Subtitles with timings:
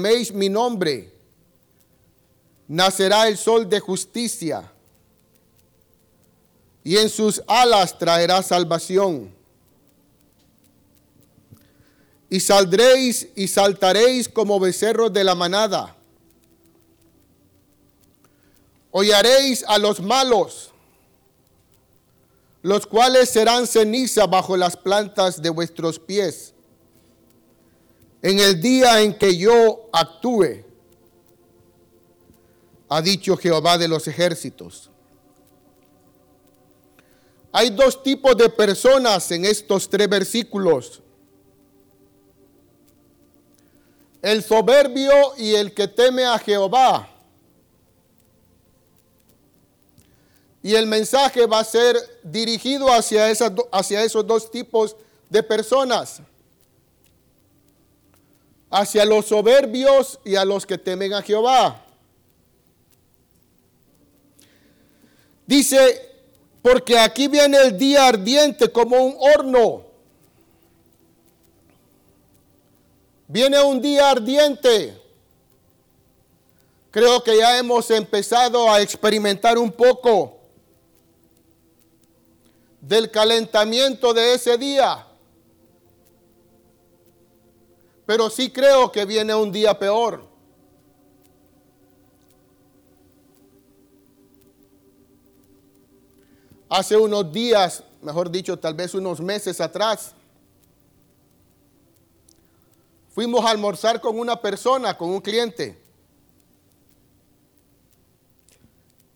[0.00, 1.12] améis mi nombre,
[2.68, 4.70] nacerá el sol de justicia,
[6.84, 9.34] y en sus alas traerá salvación.
[12.30, 15.96] Y saldréis y saltaréis como becerros de la manada.
[18.92, 20.70] Hollaréis a los malos,
[22.62, 26.54] los cuales serán ceniza bajo las plantas de vuestros pies.
[28.20, 30.64] En el día en que yo actúe,
[32.88, 34.90] ha dicho Jehová de los ejércitos.
[37.52, 41.02] Hay dos tipos de personas en estos tres versículos.
[44.20, 47.08] El soberbio y el que teme a Jehová.
[50.62, 54.96] Y el mensaje va a ser dirigido hacia, esas, hacia esos dos tipos
[55.30, 56.20] de personas.
[58.70, 61.84] Hacia los soberbios y a los que temen a Jehová.
[65.46, 66.08] Dice,
[66.60, 69.84] porque aquí viene el día ardiente como un horno.
[73.26, 75.00] Viene un día ardiente.
[76.90, 80.38] Creo que ya hemos empezado a experimentar un poco
[82.80, 85.07] del calentamiento de ese día.
[88.08, 90.26] Pero sí creo que viene un día peor.
[96.70, 100.14] Hace unos días, mejor dicho, tal vez unos meses atrás,
[103.10, 105.78] fuimos a almorzar con una persona, con un cliente.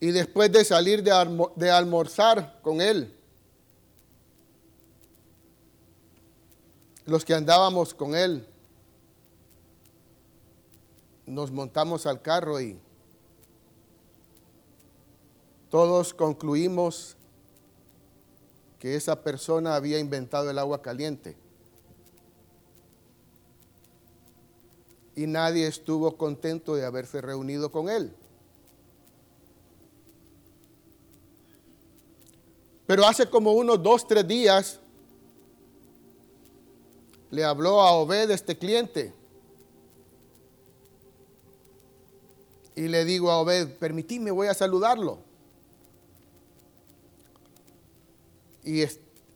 [0.00, 3.16] Y después de salir de, de almorzar con él,
[7.06, 8.51] los que andábamos con él,
[11.32, 12.78] nos montamos al carro y
[15.70, 17.16] todos concluimos
[18.78, 21.36] que esa persona había inventado el agua caliente.
[25.16, 28.14] Y nadie estuvo contento de haberse reunido con él.
[32.86, 34.80] Pero hace como unos dos, tres días,
[37.30, 39.21] le habló a Obed, este cliente.
[42.74, 45.18] Y le digo a Obed, permitidme, voy a saludarlo.
[48.64, 48.82] Y,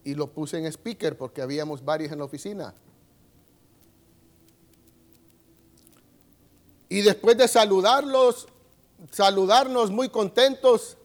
[0.04, 2.74] y lo puse en speaker porque habíamos varios en la oficina.
[6.88, 8.46] Y después de saludarlos,
[9.10, 10.96] saludarnos muy contentos,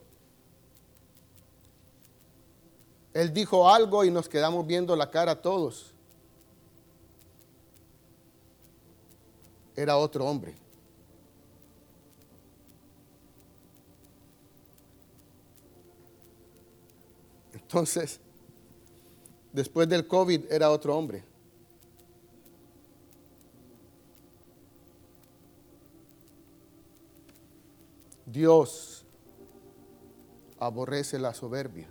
[3.14, 5.92] él dijo algo y nos quedamos viendo la cara todos.
[9.76, 10.56] era otro hombre.
[17.72, 18.20] Entonces,
[19.54, 21.24] después del COVID era otro hombre.
[28.26, 29.06] Dios
[30.60, 31.88] aborrece la soberbia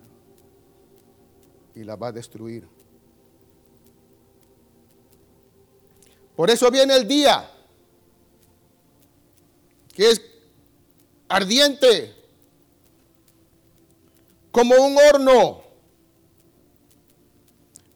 [1.75, 2.69] y la va a destruir.
[6.37, 7.51] Por eso viene el día
[9.95, 10.21] que es
[11.27, 12.15] ardiente,
[14.53, 15.69] como un horno.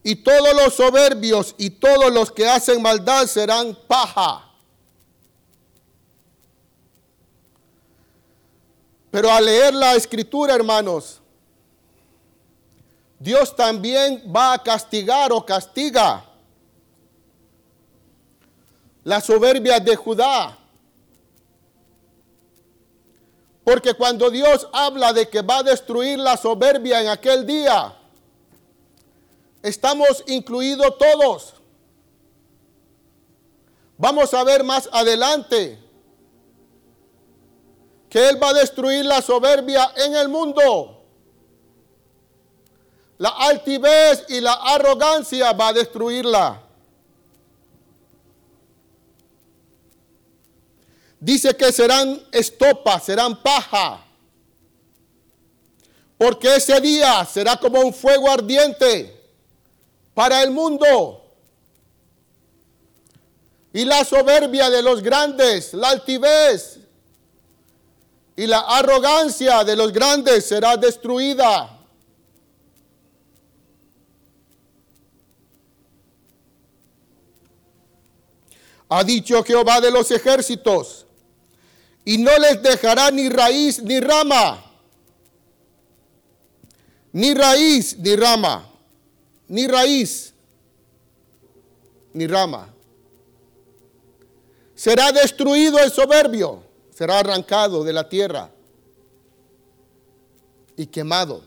[0.04, 4.44] Y todos los soberbios y todos los que hacen maldad serán paja.
[9.10, 11.20] Pero al leer la escritura, hermanos,
[13.18, 16.22] Dios también va a castigar o castiga
[19.04, 20.58] la soberbia de Judá.
[23.64, 27.96] Porque cuando Dios habla de que va a destruir la soberbia en aquel día,
[29.64, 31.54] estamos incluidos todos.
[33.96, 35.78] Vamos a ver más adelante
[38.10, 41.02] que Él va a destruir la soberbia en el mundo.
[43.16, 46.62] La altivez y la arrogancia va a destruirla.
[51.18, 54.04] Dice que serán estopa, serán paja.
[56.18, 59.23] Porque ese día será como un fuego ardiente
[60.14, 61.20] para el mundo.
[63.72, 66.78] Y la soberbia de los grandes, la altivez
[68.36, 71.74] y la arrogancia de los grandes será destruida.
[78.88, 81.06] ha dicho Jehová de los ejércitos,
[82.04, 84.62] y no les dejará ni raíz ni rama,
[87.12, 88.70] ni raíz ni rama,
[89.48, 90.34] ni raíz
[92.12, 92.68] ni rama.
[94.74, 96.62] Será destruido el soberbio,
[96.94, 98.50] será arrancado de la tierra
[100.76, 101.42] y quemado.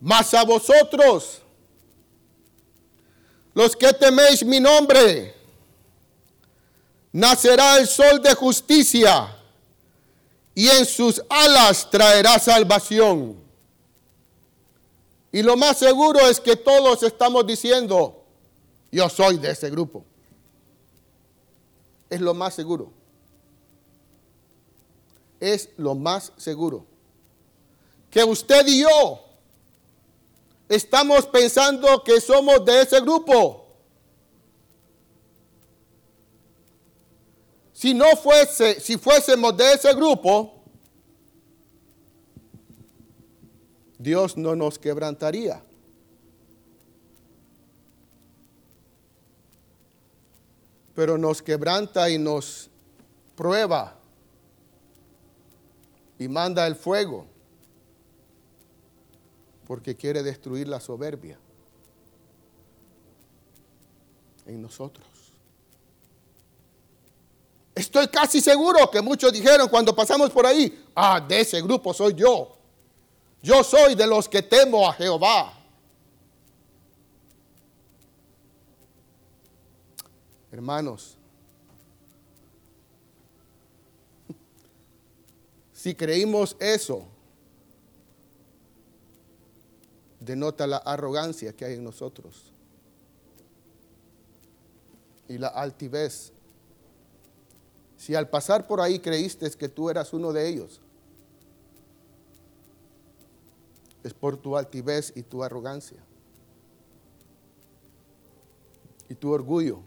[0.00, 1.42] Mas a vosotros,
[3.54, 5.34] los que teméis mi nombre,
[7.12, 9.36] nacerá el sol de justicia
[10.54, 13.36] y en sus alas traerá salvación.
[15.32, 18.24] Y lo más seguro es que todos estamos diciendo,
[18.90, 20.04] yo soy de ese grupo.
[22.08, 22.92] Es lo más seguro.
[25.38, 26.84] Es lo más seguro.
[28.10, 29.24] Que usted y yo
[30.68, 33.59] estamos pensando que somos de ese grupo.
[37.80, 40.52] Si no fuese, si fuésemos de ese grupo,
[43.98, 45.62] Dios no nos quebrantaría.
[50.94, 52.68] Pero nos quebranta y nos
[53.34, 53.96] prueba
[56.18, 57.24] y manda el fuego
[59.66, 61.38] porque quiere destruir la soberbia
[64.44, 65.09] en nosotros.
[67.80, 72.12] Estoy casi seguro que muchos dijeron cuando pasamos por ahí, ah, de ese grupo soy
[72.12, 72.54] yo.
[73.42, 75.54] Yo soy de los que temo a Jehová.
[80.52, 81.16] Hermanos,
[85.72, 87.06] si creímos eso,
[90.18, 92.52] denota la arrogancia que hay en nosotros
[95.28, 96.34] y la altivez.
[98.00, 100.80] Si al pasar por ahí creíste que tú eras uno de ellos,
[104.02, 105.98] es por tu altivez y tu arrogancia
[109.06, 109.82] y tu orgullo.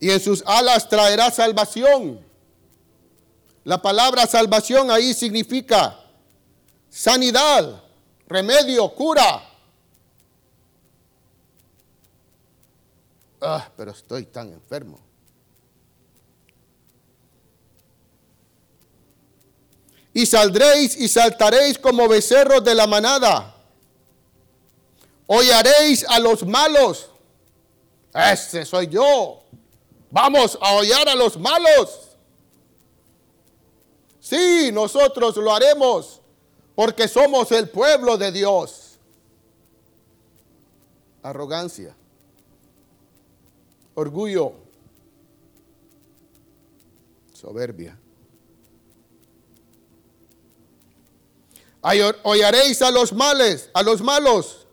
[0.00, 2.24] Y en sus alas traerá salvación.
[3.64, 6.00] La palabra salvación ahí significa
[6.88, 7.84] sanidad,
[8.26, 9.44] remedio, cura.
[13.40, 15.00] Ah, pero estoy tan enfermo.
[20.18, 23.54] y saldréis y saltaréis como becerros de la manada.
[25.28, 27.08] Hollaréis a los malos.
[28.12, 29.44] Ese soy yo.
[30.10, 32.16] Vamos a hollar a los malos.
[34.18, 36.20] Sí, nosotros lo haremos
[36.74, 38.98] porque somos el pueblo de Dios.
[41.22, 41.94] Arrogancia,
[43.98, 44.52] orgullo,
[47.34, 47.98] soberbia.
[52.22, 54.66] Hollaréis a los males, a los malos,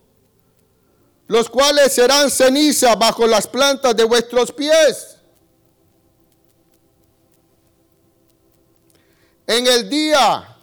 [1.27, 5.17] los cuales serán ceniza bajo las plantas de vuestros pies.
[9.47, 10.55] En el día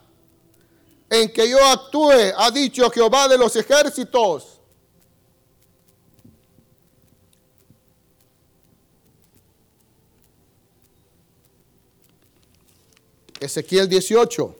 [1.11, 4.52] en que yo actúe, ha dicho Jehová de los ejércitos,
[13.43, 14.57] Ezequiel 18.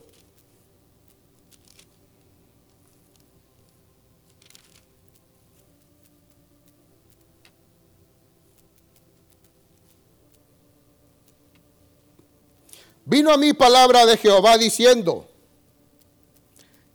[13.05, 15.29] Vino a mí palabra de Jehová diciendo,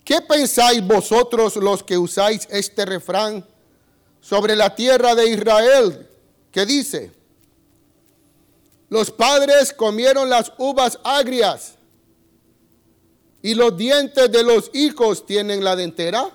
[0.03, 3.48] ¿qué pensáis vosotros los que usáis este refrán
[4.20, 6.10] sobre la tierra de Israel?
[6.51, 7.12] Que dice,
[8.89, 11.77] los padres comieron las uvas agrias
[13.48, 16.30] y los dientes de los hijos tienen la dentera.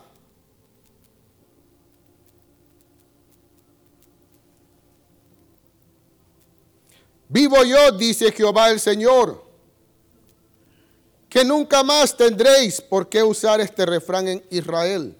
[7.29, 9.45] Vivo yo, dice Jehová el Señor
[11.29, 15.15] que nunca más tendréis por qué usar este refrán en Israel.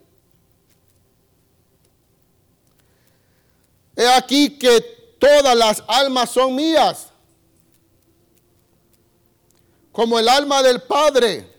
[3.95, 4.81] He aquí que
[5.19, 7.09] todas las almas son mías,
[9.93, 11.52] como el alma del Padre,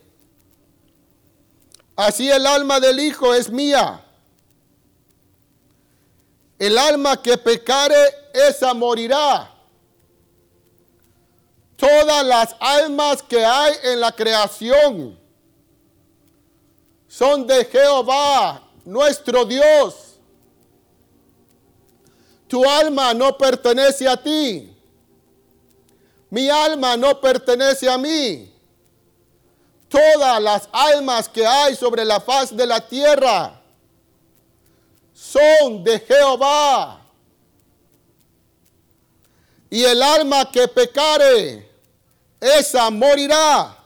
[1.96, 4.04] así el alma del Hijo es mía.
[6.60, 9.52] El alma que pecare, esa morirá.
[11.76, 15.20] Todas las almas que hay en la creación
[17.08, 20.16] son de Jehová, nuestro Dios.
[22.48, 24.74] Tu alma no pertenece a ti.
[26.30, 28.53] Mi alma no pertenece a mí.
[29.94, 33.62] Todas las almas que hay sobre la faz de la tierra
[35.14, 37.00] son de Jehová.
[39.70, 41.70] Y el alma que pecare,
[42.40, 43.78] esa morirá.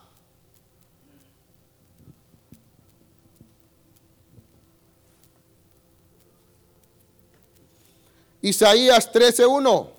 [8.42, 9.97] Isaías 13:1.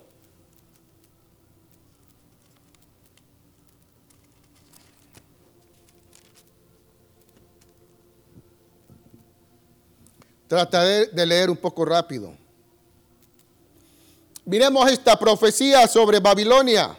[10.49, 12.35] Trataré de leer un poco rápido.
[14.43, 16.97] Miremos esta profecía sobre Babilonia.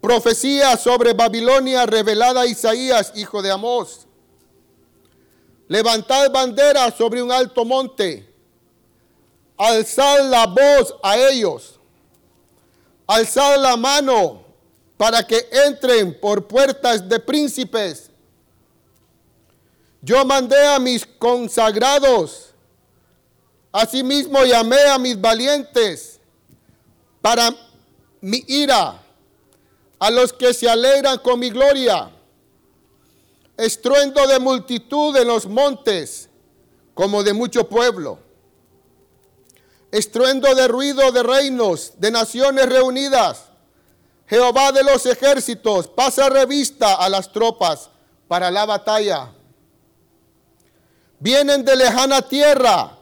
[0.00, 4.06] Profecía sobre Babilonia revelada a Isaías, hijo de Amós.
[5.66, 8.32] Levantad bandera sobre un alto monte.
[9.56, 11.80] Alzad la voz a ellos.
[13.04, 14.44] Alzad la mano
[14.96, 18.12] para que entren por puertas de príncipes.
[20.04, 22.50] Yo mandé a mis consagrados.
[23.72, 26.20] Asimismo llamé a mis valientes
[27.22, 27.50] para
[28.20, 29.00] mi ira
[29.98, 32.10] a los que se alegran con mi gloria.
[33.56, 36.28] Estruendo de multitud en los montes,
[36.92, 38.18] como de mucho pueblo.
[39.90, 43.44] Estruendo de ruido de reinos, de naciones reunidas.
[44.26, 47.88] Jehová de los ejércitos pasa revista a las tropas
[48.28, 49.32] para la batalla.
[51.24, 52.98] Vienen de lejana tierra,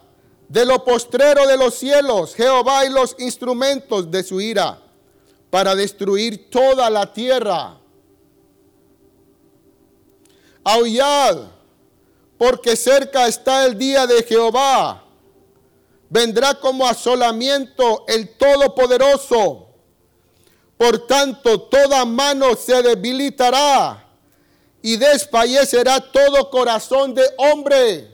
[0.46, 4.78] de lo postrero de los cielos, Jehová y los instrumentos de su ira
[5.50, 7.80] para destruir toda la tierra.
[10.62, 11.48] Aullad,
[12.38, 15.02] porque cerca está el día de Jehová.
[16.08, 19.66] Vendrá como asolamiento el Todopoderoso.
[20.76, 24.08] Por tanto, toda mano se debilitará
[24.80, 28.11] y desfallecerá todo corazón de hombre.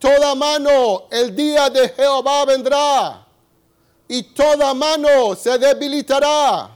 [0.00, 3.26] Toda mano, el día de Jehová vendrá
[4.08, 6.70] y toda mano se debilitará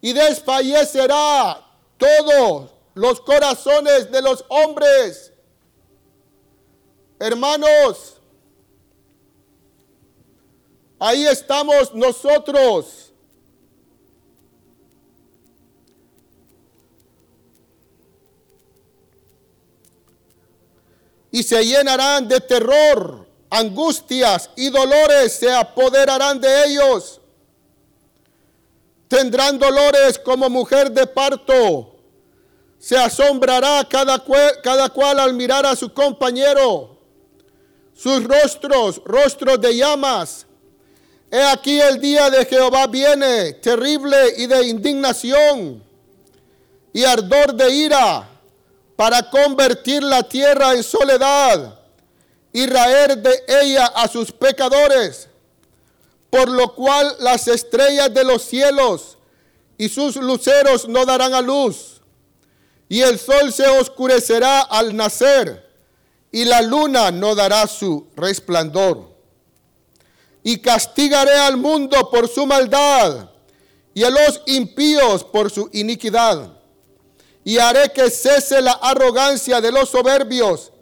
[0.00, 1.60] y desfallecerá
[1.98, 5.32] todos los corazones de los hombres.
[7.18, 8.20] Hermanos,
[11.00, 13.05] ahí estamos nosotros.
[21.36, 27.20] Y se llenarán de terror angustias y dolores se apoderarán de ellos.
[29.06, 31.94] Tendrán dolores como mujer de parto.
[32.78, 34.18] Se asombrará cada
[34.88, 36.96] cual, al mirar a su compañero.
[37.94, 40.46] Sus rostros, rostros de llamas.
[41.30, 45.84] He aquí el día de Jehová viene, terrible y de indignación
[46.94, 48.35] y ardor de ira,
[48.96, 51.78] para convertir la tierra en soledad
[52.52, 55.28] y raer de ella a sus pecadores,
[56.30, 59.18] por lo cual las estrellas de los cielos
[59.76, 62.00] y sus luceros no darán a luz,
[62.88, 65.70] y el sol se oscurecerá al nacer,
[66.32, 69.14] y la luna no dará su resplandor.
[70.42, 73.28] Y castigaré al mundo por su maldad,
[73.92, 76.55] y a los impíos por su iniquidad.
[77.46, 80.72] Y haré que cese la arrogancia de los soberbios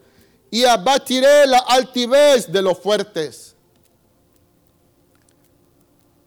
[0.50, 3.54] y abatiré la altivez de los fuertes.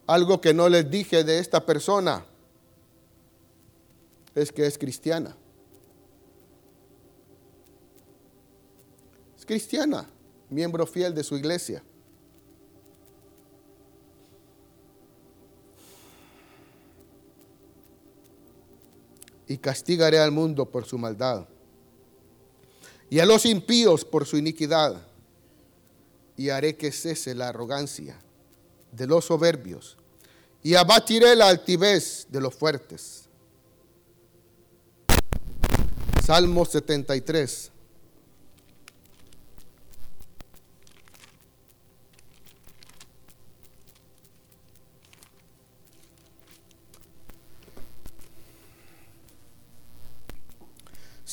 [0.06, 2.24] Algo que no les dije de esta persona
[4.36, 5.36] es que es cristiana.
[9.40, 10.08] Es cristiana,
[10.52, 11.82] miembro fiel de su iglesia.
[19.48, 21.48] Y castigaré al mundo por su maldad
[23.10, 25.02] y a los impíos por su iniquidad,
[26.36, 28.20] y haré que cese la arrogancia
[28.92, 29.98] de los soberbios,
[30.62, 33.24] y abatiré la altivez de los fuertes.
[36.26, 37.72] Salmo 73.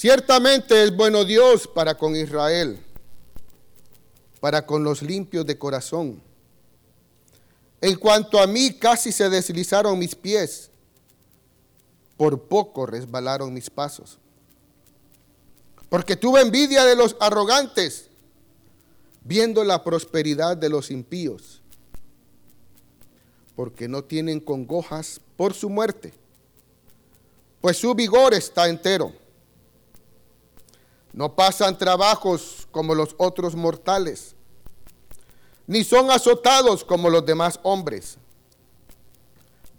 [0.04, 2.78] Ciertamente es bueno Dios para con Israel,
[4.38, 6.20] para con los limpios de corazón.
[7.80, 10.68] En cuanto a mí, casi se deslizaron mis pies.
[12.18, 14.18] Por poco resbalaron mis pasos.
[15.88, 18.10] Porque tuve envidia de los arrogantes,
[19.22, 21.62] viendo la prosperidad de los impíos.
[23.56, 26.12] Porque no tienen congojas por su muerte,
[27.62, 29.23] pues su vigor está entero.
[31.14, 34.34] No pasan trabajos como los otros mortales
[35.66, 38.18] ni son azotados como los demás hombres.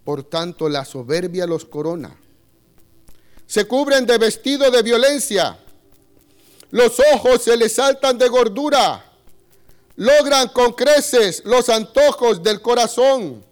[0.04, 2.15] Por tanto, la soberbia los corona.
[3.48, 5.60] Se cubren de vestido de violencia.
[6.72, 9.04] Los ojos se les saltan de gordura.
[9.96, 13.44] Logran con creces los antojos del corazón.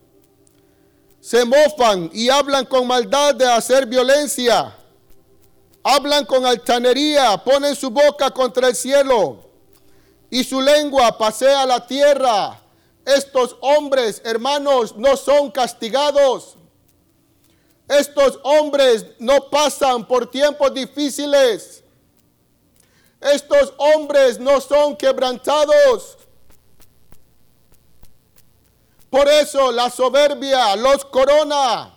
[1.21, 4.75] Se mofan y hablan con maldad de hacer violencia.
[5.83, 9.43] Hablan con altanería, ponen su boca contra el cielo
[10.29, 12.59] y su lengua pasea la tierra.
[13.05, 16.55] Estos hombres, hermanos, no son castigados.
[17.87, 21.83] Estos hombres no pasan por tiempos difíciles.
[23.19, 26.17] Estos hombres no son quebrantados.
[29.09, 31.92] Por eso la soberbia los corona.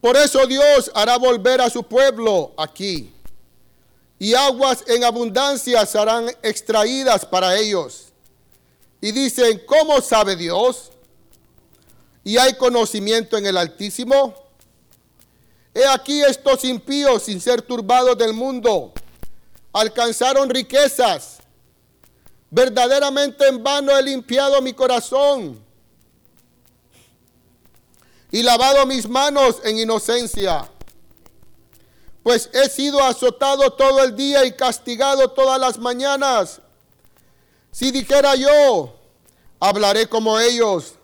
[0.00, 3.12] Por eso Dios hará volver a su pueblo aquí
[4.18, 8.06] y aguas en abundancia serán extraídas para ellos.
[9.00, 10.90] Y dicen, ¿cómo sabe Dios?
[12.24, 14.34] Y hay conocimiento en el Altísimo.
[15.74, 18.92] He aquí estos impíos, sin ser turbados del mundo,
[19.72, 21.38] alcanzaron riquezas.
[22.50, 25.65] Verdaderamente en vano he limpiado mi corazón
[28.36, 30.68] y lavado mis manos en inocencia
[32.26, 36.60] pues he sido azotado todo el día y castigado todas las mañanas.
[37.70, 38.92] Si dijera yo,
[39.60, 40.94] hablaré como ellos.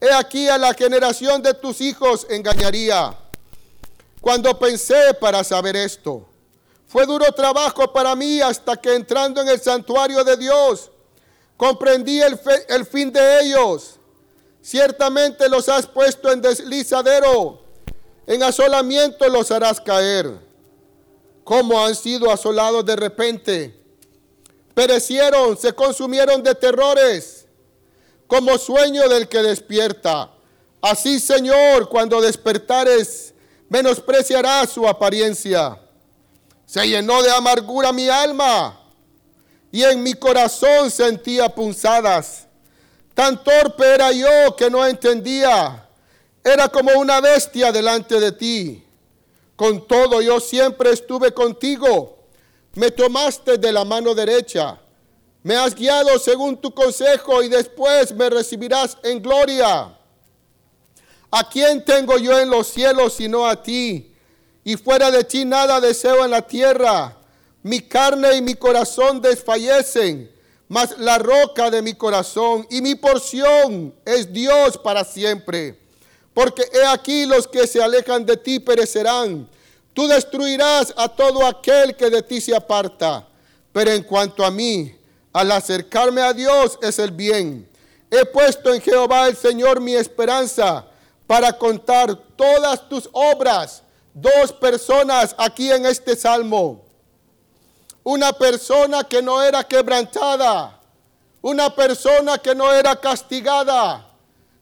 [0.00, 3.16] He aquí a la generación de tus hijos engañaría.
[4.20, 6.26] Cuando pensé para saber esto,
[6.88, 10.90] fue duro trabajo para mí hasta que entrando en el santuario de Dios,
[11.56, 13.99] comprendí el, el fin de ellos.
[14.62, 17.60] Ciertamente los has puesto en deslizadero
[18.30, 20.38] en asolamiento los harás caer.
[21.42, 23.76] Como han sido asolados de repente.
[24.72, 27.46] Perecieron, se consumieron de terrores,
[28.28, 30.30] como sueño del que despierta.
[30.80, 33.34] Así, Señor, cuando despertares,
[33.68, 35.80] menospreciarás su apariencia.
[36.66, 38.80] Se llenó de amargura mi alma
[39.72, 42.46] y en mi corazón sentía punzadas.
[43.20, 45.86] Tan torpe era yo que no entendía
[46.42, 48.82] era como una bestia delante de ti.
[49.56, 52.16] Con todo yo siempre estuve contigo.
[52.76, 54.80] Me tomaste de la mano derecha.
[55.42, 59.94] Me has guiado según tu consejo y después me recibirás en gloria.
[61.30, 64.14] ¿A quién tengo yo en los cielos sino a ti?
[64.64, 67.18] Y fuera de ti nada deseo en la tierra.
[67.62, 70.39] Mi carne y mi corazón desfallecen,
[70.70, 75.76] mas la roca de mi corazón y mi porción es Dios para siempre.
[76.32, 79.48] Porque he aquí los que se alejan de ti perecerán.
[79.92, 83.26] Tú destruirás a todo aquel que de ti se aparta.
[83.72, 84.94] Pero en cuanto a mí,
[85.32, 87.68] al acercarme a Dios es el bien.
[88.08, 90.86] He puesto en Jehová el Señor mi esperanza
[91.26, 93.82] para contar todas tus obras.
[94.14, 96.89] Dos personas aquí en este salmo.
[98.10, 100.80] Una persona que no era quebrantada.
[101.42, 104.04] Una persona que no era castigada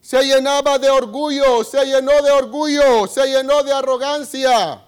[0.03, 4.83] se llenaba de orgullo, se llenó de orgullo, se llenó de arrogancia.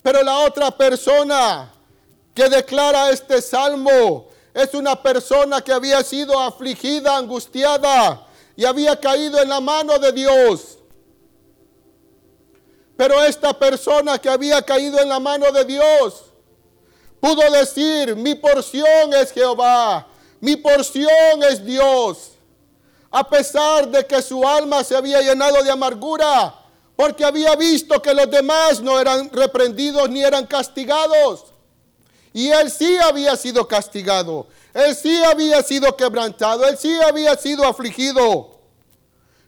[0.00, 1.72] Pero la otra persona
[2.32, 9.42] que declara este salmo es una persona que había sido afligida, angustiada y había caído
[9.42, 10.78] en la mano de Dios.
[12.96, 16.31] Pero esta persona que había caído en la mano de Dios
[17.22, 20.04] pudo decir, mi porción es Jehová,
[20.40, 22.32] mi porción es Dios
[23.12, 26.54] a pesar de que su alma se había llenado de amargura,
[26.96, 31.44] porque había visto que los demás no eran reprendidos ni eran castigados.
[32.32, 37.64] Y él sí había sido castigado, él sí había sido quebrantado, él sí había sido
[37.66, 38.58] afligido.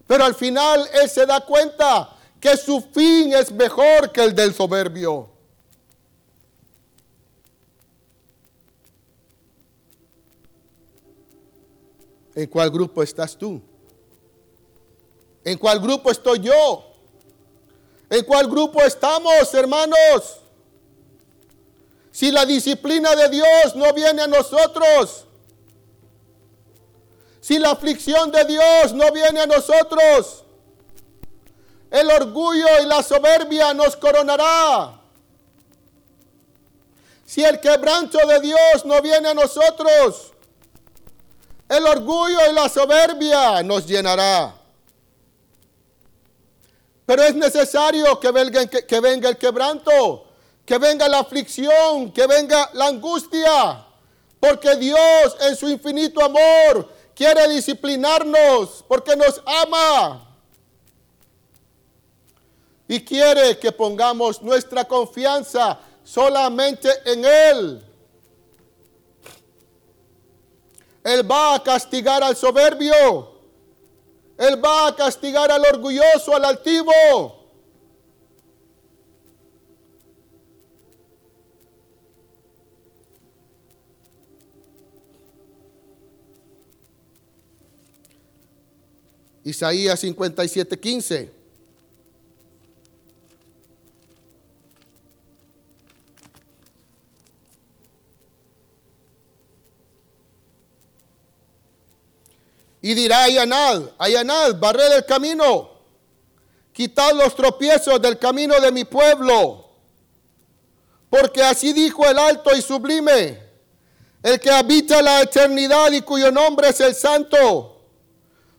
[0.07, 4.55] Pero al final él se da cuenta que su fin es mejor que el del
[4.55, 5.31] soberbio.
[12.35, 13.61] ¿En cuál grupo estás tú?
[15.45, 16.85] ¿En cuál grupo estoy yo?
[18.11, 20.41] ¿En cuál grupo estamos, hermanos?
[22.11, 25.27] Si la disciplina de Dios no viene a nosotros,
[27.41, 30.45] Si la aflicción de Dios no viene a nosotros,
[31.91, 34.99] el orgullo y la soberbia nos coronará.
[37.27, 40.33] Si el quebranto de Dios no viene a nosotros,
[41.77, 44.55] el orgullo y la soberbia nos llenará.
[47.07, 50.27] Pero es necesario que venga, que, venga el quebranto,
[50.65, 53.87] que venga la aflicción, que venga la angustia.
[54.41, 60.29] Porque Dios en su infinito amor quiere disciplinarnos, porque nos ama.
[62.89, 67.94] Y quiere que pongamos nuestra confianza solamente en Él.
[71.05, 73.35] Él va a castigar al soberbio.
[74.39, 77.45] Él va a castigar al orgulloso, al altivo.
[89.45, 91.34] Isaías 57, 15.
[102.85, 105.71] Y dirá Ayanad, Ayanad, barred el camino,
[106.71, 109.71] quitad los tropiezos del camino de mi pueblo.
[111.09, 113.43] Porque así dijo el alto y sublime,
[114.23, 117.81] el que habita la eternidad y cuyo nombre es el santo.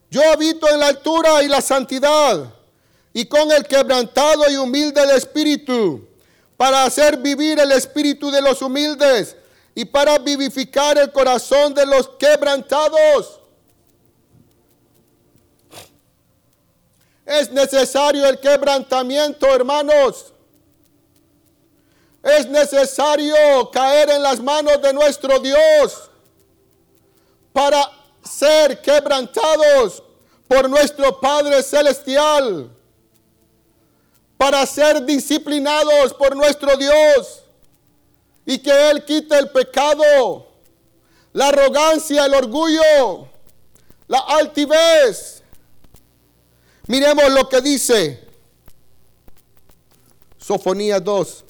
[0.09, 2.51] Yo habito en la altura y la santidad,
[3.13, 6.03] y con el quebrantado y humilde de espíritu,
[6.57, 9.35] para hacer vivir el espíritu de los humildes
[9.75, 13.41] y para vivificar el corazón de los quebrantados.
[17.39, 20.33] Es necesario el quebrantamiento, hermanos.
[22.23, 26.09] Es necesario caer en las manos de nuestro Dios
[27.51, 27.91] para
[28.23, 30.01] ser quebrantados
[30.47, 32.69] por nuestro Padre Celestial,
[34.37, 37.43] para ser disciplinados por nuestro Dios
[38.45, 40.47] y que Él quite el pecado,
[41.33, 43.27] la arrogancia, el orgullo,
[44.07, 45.43] la altivez
[46.87, 48.19] Miremos lo que dice
[50.37, 51.43] Sofonía 2.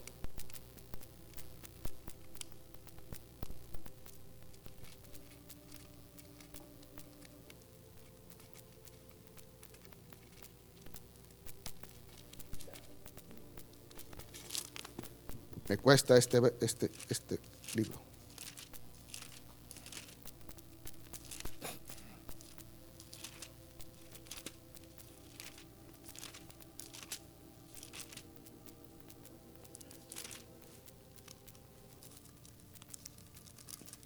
[15.68, 17.40] Me cuesta este, este, este
[17.74, 18.05] libro.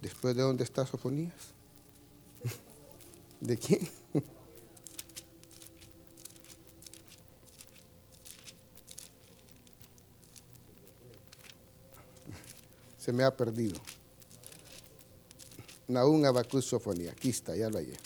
[0.02, 1.34] Después de dónde está Sofonías?
[3.42, 3.90] ¿De quién?
[12.98, 13.80] Se me ha perdido.
[15.88, 17.12] Naún Abacus Sofonía.
[17.12, 17.98] Aquí está, ya lo hallé.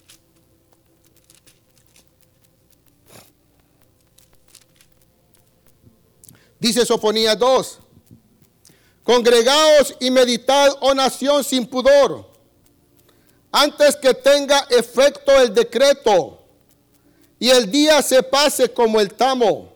[6.60, 7.80] Dice Sofonía 2.
[9.04, 12.26] Congregaos y meditad, oh nación sin pudor,
[13.52, 16.40] antes que tenga efecto el decreto
[17.38, 19.74] y el día se pase como el tamo,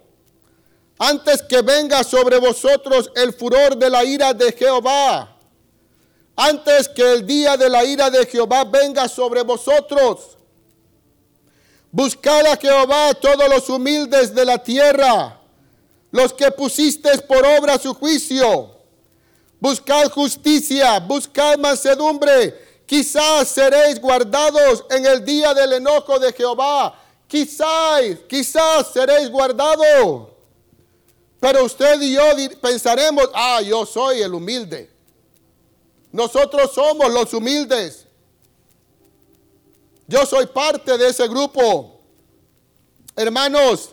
[0.98, 5.36] antes que venga sobre vosotros el furor de la ira de Jehová,
[6.38, 10.38] antes que el día de la ira de Jehová venga sobre vosotros.
[11.92, 15.38] Buscad a Jehová todos los humildes de la tierra,
[16.12, 18.77] los que pusisteis por obra su juicio
[19.60, 22.84] Buscad justicia, buscad mansedumbre.
[22.86, 26.98] Quizás seréis guardados en el día del enojo de Jehová.
[27.28, 30.30] Quizás, quizás seréis guardados.
[31.40, 32.24] Pero usted y yo
[32.62, 34.90] pensaremos, ah, yo soy el humilde.
[36.12, 38.06] Nosotros somos los humildes.
[40.08, 42.00] Yo soy parte de ese grupo.
[43.16, 43.92] Hermanos,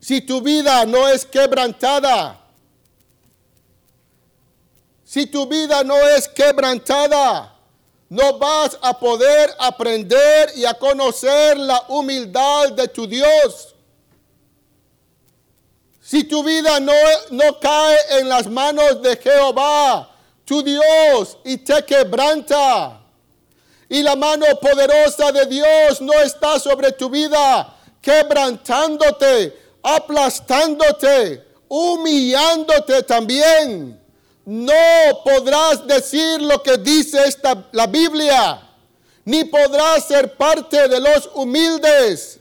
[0.00, 2.47] si tu vida no es quebrantada,
[5.08, 7.56] si tu vida no es quebrantada,
[8.10, 13.74] no vas a poder aprender y a conocer la humildad de tu Dios.
[16.02, 16.92] Si tu vida no,
[17.30, 23.00] no cae en las manos de Jehová, tu Dios, y te quebranta,
[23.88, 34.06] y la mano poderosa de Dios no está sobre tu vida, quebrantándote, aplastándote, humillándote también
[34.48, 34.72] no
[35.24, 38.64] podrás decir lo que dice esta, la Biblia.
[39.26, 42.38] ni podrás ser parte de los humildes.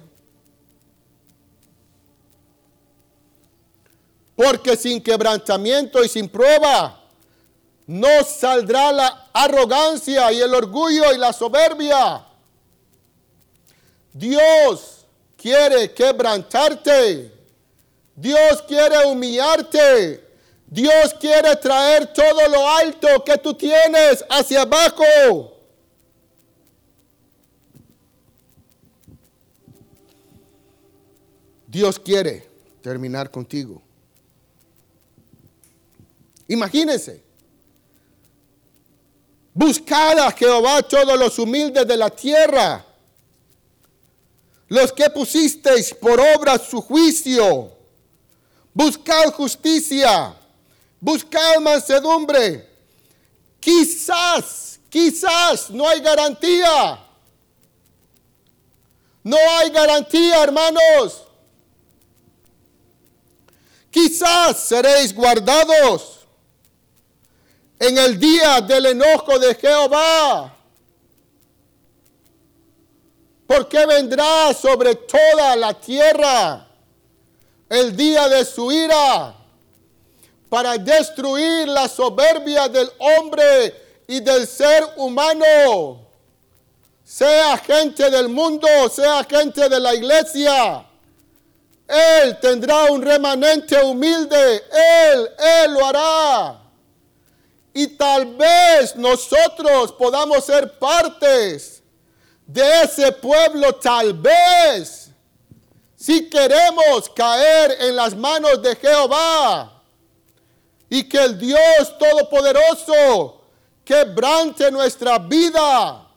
[4.37, 6.97] Porque sin quebrantamiento y sin prueba
[7.85, 12.25] no saldrá la arrogancia y el orgullo y la soberbia.
[14.13, 17.33] Dios quiere quebrantarte.
[18.15, 20.26] Dios quiere humillarte.
[20.67, 25.05] Dios quiere traer todo lo alto que tú tienes hacia abajo.
[31.67, 32.49] Dios quiere
[32.81, 33.81] terminar contigo.
[36.47, 37.23] Imagínense.
[39.53, 42.85] Buscad a Jehová todos los humildes de la tierra,
[44.67, 47.71] los que pusisteis por obra su juicio.
[48.73, 50.36] Buscad justicia,
[50.99, 52.67] buscad mansedumbre.
[53.59, 56.99] Quizás, quizás no hay garantía.
[59.23, 61.23] No hay garantía, hermanos.
[63.91, 66.19] Quizás seréis guardados
[67.79, 70.53] en el día del enojo de Jehová.
[73.45, 76.67] Porque vendrá sobre toda la tierra
[77.69, 79.36] el día de su ira
[80.49, 86.07] para destruir la soberbia del hombre y del ser humano.
[87.03, 90.87] Sea gente del mundo, sea gente de la iglesia
[91.87, 94.63] él tendrá un remanente humilde.
[94.71, 96.61] Él, Él lo hará.
[97.73, 101.81] Y tal vez nosotros podamos ser partes
[102.45, 105.11] de ese pueblo, tal vez,
[105.95, 109.76] si queremos caer en las manos de Jehová.
[110.89, 113.41] Y que el Dios Todopoderoso
[113.83, 116.07] quebrante nuestra vida.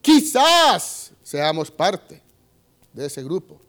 [0.00, 2.22] Quizás seamos parte
[2.92, 3.60] de ese grupo.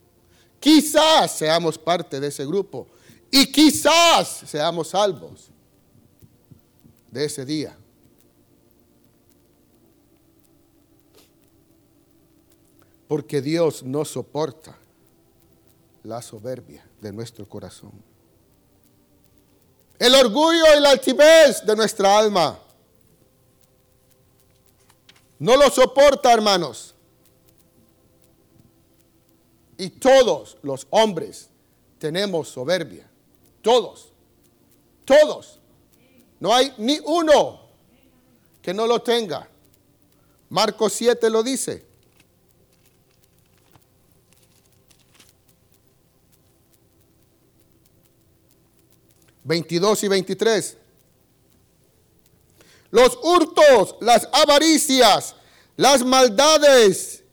[0.60, 2.88] Quizás seamos parte de ese grupo.
[3.32, 5.50] Y quizás seamos salvos
[7.10, 7.78] de ese día.
[13.08, 14.78] Porque Dios no soporta
[16.08, 17.92] la soberbia de nuestro corazón.
[20.00, 22.58] El orgullo y la altivez de nuestra alma.
[25.38, 26.96] No lo soporta, hermanos.
[29.78, 31.50] Y todos los hombres
[32.00, 33.10] tenemos soberbia.
[33.62, 34.14] Todos.
[35.04, 35.60] Todos.
[36.40, 37.68] No hay ni uno
[38.62, 39.50] que no lo tenga.
[40.50, 41.87] Marcos 7 lo dice.
[49.48, 50.76] Veintidós y veintitrés.
[52.92, 55.36] Los hurtos, las avaricias,
[55.78, 57.24] las maldades,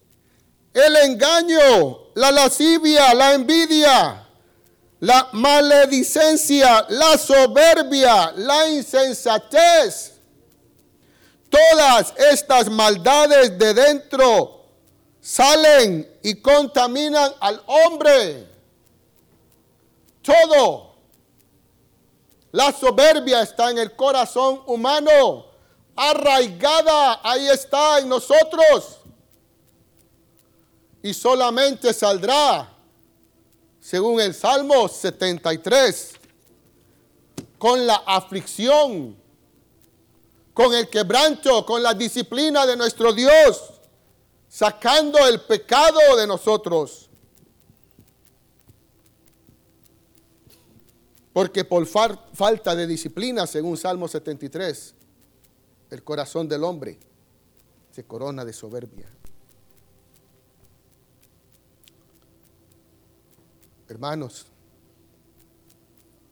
[0.72, 4.29] el engaño, la lascivia, la envidia,
[5.00, 10.12] la maledicencia, la soberbia, la insensatez.
[11.50, 14.66] Todas estas maldades de dentro
[15.20, 18.46] salen y contaminan al hombre.
[20.22, 20.93] Todo.
[22.55, 25.45] La soberbia está en el corazón humano,
[25.97, 29.01] arraigada, ahí está en nosotros
[31.03, 32.73] y solamente saldrá,
[33.81, 36.12] según el Salmo 73,
[37.59, 39.17] con la aflicción,
[40.53, 43.64] con el quebranto, con la disciplina de nuestro Dios,
[44.49, 47.11] sacando el pecado de nosotros.
[51.35, 54.94] Porque por falta de disciplina, según Salmo 73,
[55.90, 56.97] el corazón del hombre
[57.90, 59.09] se corona de soberbia.
[63.88, 64.47] Hermanos,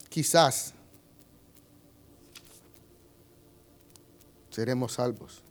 [0.09, 0.73] quizás
[4.51, 5.43] seremos salvos.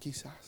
[0.00, 0.43] Quizás.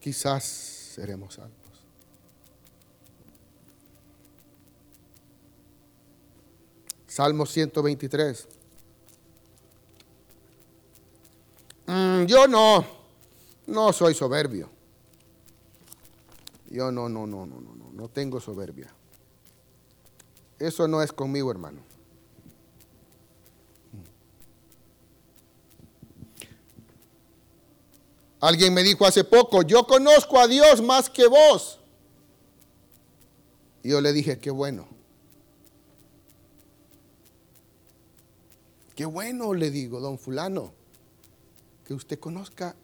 [0.00, 1.58] Quizás seremos salvos.
[7.06, 8.46] Salmo 123.
[11.86, 12.84] Mm, yo no,
[13.66, 14.70] no soy soberbio.
[16.70, 18.92] Yo no, no, no, no, no, no, no tengo soberbia.
[20.58, 21.87] Eso no es conmigo, hermano.
[28.40, 31.78] Alguien me dijo hace poco, yo conozco a Dios más que vos.
[33.82, 34.86] Y yo le dije, qué bueno.
[38.94, 40.72] Qué bueno, le digo, don fulano,
[41.84, 42.74] que usted conozca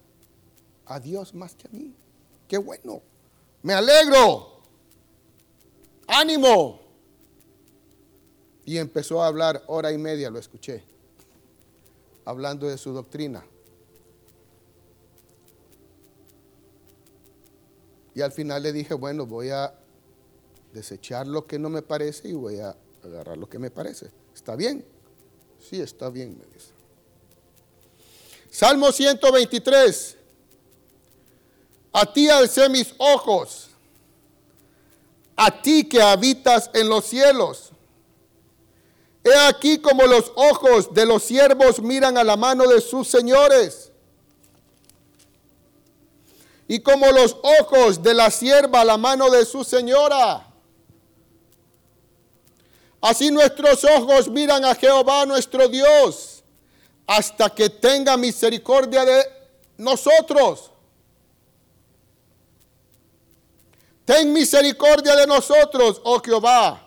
[0.87, 1.93] a Dios más que a mí.
[2.49, 3.03] Qué bueno.
[3.63, 4.61] Me alegro.
[6.07, 6.81] Ánimo.
[8.65, 10.83] Y empezó a hablar hora y media, lo escuché,
[12.25, 13.45] hablando de su doctrina.
[18.15, 19.75] Y al final le dije, bueno, voy a
[20.73, 24.11] desechar lo que no me parece y voy a agarrar lo que me parece.
[24.35, 24.85] ¿Está bien?
[25.59, 26.71] Sí, está bien, me dice.
[28.51, 30.17] Salmo 123.
[31.93, 33.69] A ti alcé mis ojos,
[35.37, 37.71] a ti que habitas en los cielos.
[39.23, 43.84] He aquí como los ojos de los siervos miran a la mano de sus señores
[46.67, 50.47] y como los ojos de la sierva la mano de su señora.
[53.01, 56.43] Así nuestros ojos miran a Jehová nuestro Dios
[57.07, 59.25] hasta que tenga misericordia de
[59.77, 60.71] nosotros.
[64.07, 66.81] Ten misericordia de nosotros, oh Jehová.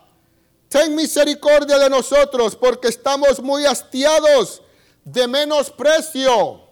[0.69, 4.61] Ten misericordia de nosotros porque estamos muy hastiados
[5.03, 6.66] de menosprecio.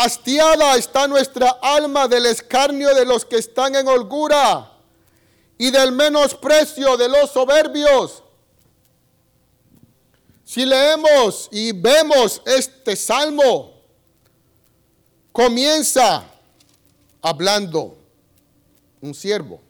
[0.00, 4.70] Hastiada está nuestra alma del escarnio de los que están en holgura
[5.58, 8.22] y del menosprecio de los soberbios.
[10.44, 13.72] Si leemos y vemos este salmo,
[15.32, 16.24] comienza
[17.20, 17.98] hablando
[19.00, 19.60] un siervo.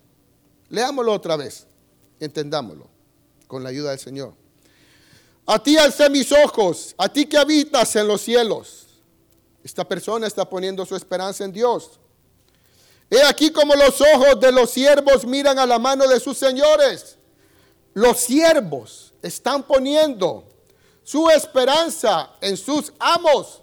[0.68, 1.66] Leámoslo otra vez,
[2.20, 2.86] entendámoslo
[3.46, 4.34] con la ayuda del Señor.
[5.46, 8.87] A ti alcé mis ojos, a ti que habitas en los cielos
[9.62, 11.98] esta persona está poniendo su esperanza en Dios.
[13.10, 17.16] He aquí como los ojos de los siervos miran a la mano de sus señores.
[17.94, 20.44] Los siervos están poniendo
[21.02, 23.62] su esperanza en sus amos.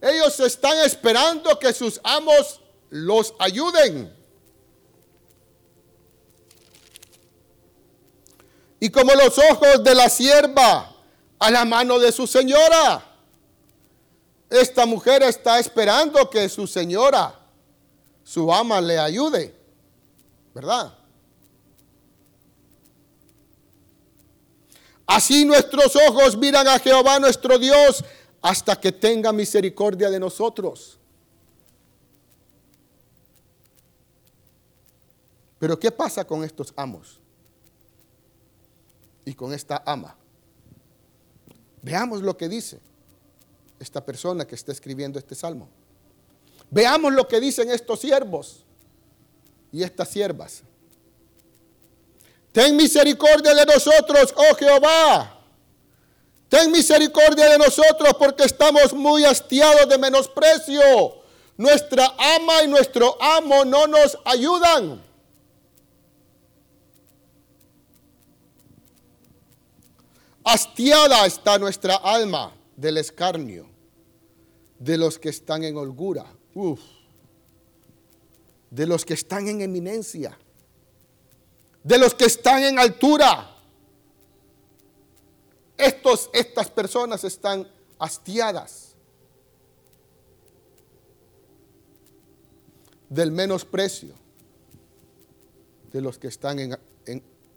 [0.00, 4.16] Ellos están esperando que sus amos los ayuden.
[8.78, 10.91] Y como los ojos de la sierva
[11.42, 13.04] a la mano de su señora.
[14.48, 17.34] Esta mujer está esperando que su señora,
[18.22, 19.52] su ama, le ayude,
[20.54, 20.96] ¿verdad?
[25.04, 28.04] Así nuestros ojos miran a Jehová nuestro Dios
[28.40, 30.96] hasta que tenga misericordia de nosotros.
[35.58, 37.18] Pero ¿qué pasa con estos amos?
[39.24, 40.16] Y con esta ama.
[41.82, 42.78] Veamos lo que dice
[43.78, 45.68] esta persona que está escribiendo este salmo.
[46.70, 48.64] Veamos lo que dicen estos siervos
[49.72, 50.62] y estas siervas.
[52.52, 55.38] Ten misericordia de nosotros, oh Jehová.
[56.48, 60.80] Ten misericordia de nosotros porque estamos muy hastiados de menosprecio.
[61.56, 65.02] Nuestra ama y nuestro amo no nos ayudan.
[70.44, 73.66] Hastiada está nuestra alma del escarnio
[74.78, 76.26] de los que están en holgura,
[78.70, 80.36] de los que están en eminencia,
[81.84, 83.56] de los que están en altura.
[85.78, 88.96] Estos, estas personas están hastiadas
[93.08, 94.14] del menosprecio
[95.92, 96.78] de los que están en,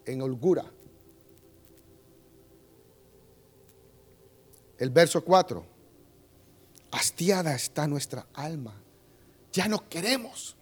[0.06, 0.72] en holgura.
[4.78, 5.66] El verso 4.
[6.92, 8.74] Hastiada está nuestra alma.
[9.52, 10.56] Ya no queremos.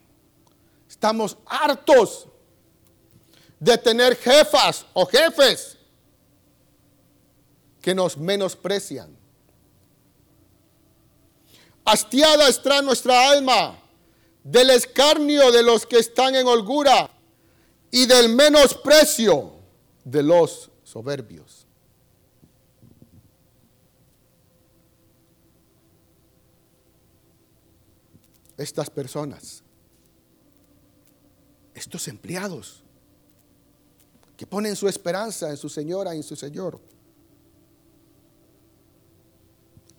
[0.89, 2.27] Estamos hartos
[3.59, 5.77] de tener jefas o jefes
[7.81, 9.15] que nos menosprecian.
[11.85, 13.77] Hastiada está nuestra alma
[14.43, 17.09] del escarnio de los que están en holgura
[17.91, 19.53] y del menosprecio
[20.03, 21.62] de los soberbios.
[28.57, 29.63] Estas personas,
[31.73, 32.83] estos empleados
[34.37, 36.79] que ponen su esperanza en su señora y en su señor,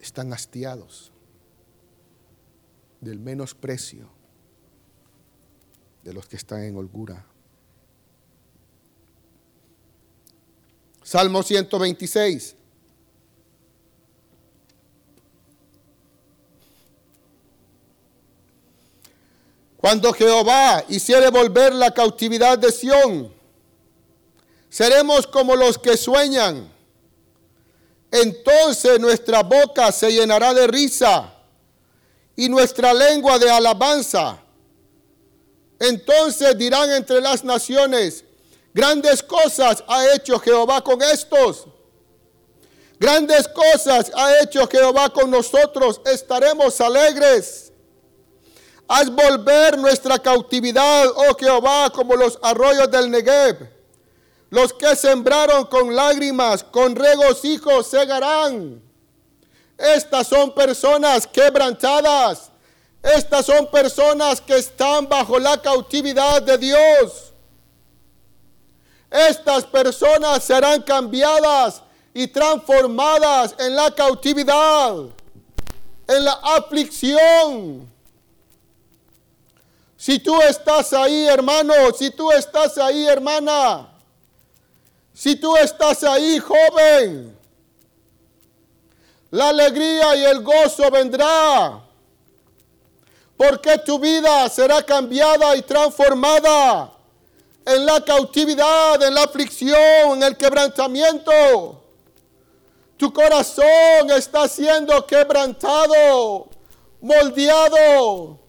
[0.01, 1.11] están hastiados
[3.01, 4.09] del menosprecio
[6.03, 7.25] de los que están en holgura.
[11.03, 12.57] Salmo 126.
[19.85, 23.31] Cuando Jehová hiciere volver la cautividad de Sión,
[24.71, 26.73] seremos como los que sueñan.
[28.11, 31.35] Entonces nuestra boca se llenará de risa
[32.35, 34.39] y nuestra lengua de alabanza.
[35.79, 38.25] Entonces dirán entre las naciones,
[38.73, 41.67] grandes cosas ha hecho Jehová con estos.
[42.99, 47.64] Grandes cosas ha hecho Jehová con nosotros, estaremos alegres.
[48.87, 53.71] Haz volver nuestra cautividad, oh Jehová, como los arroyos del Negev.
[54.51, 58.83] Los que sembraron con lágrimas, con regocijo segarán.
[59.79, 62.51] Estas son personas quebrantadas.
[63.03, 67.33] Estas son personas que están bajo la cautividad de Dios.
[69.11, 71.83] Estas personas serán cambiadas
[72.13, 74.95] y transformadas en la cautividad,
[76.07, 77.94] en la aflicción.
[80.05, 83.89] Si tú estás ahí, hermano, si tú estás ahí, hermana,
[85.15, 87.35] si tú estás ahí, joven,
[89.31, 91.83] la alegría y el gozo vendrá,
[93.39, 96.93] porque tu vida será cambiada y transformada
[97.65, 101.83] en la cautividad, en la aflicción, en el quebrantamiento.
[102.99, 106.51] Tu corazón está siendo quebrantado,
[107.01, 108.44] moldeado.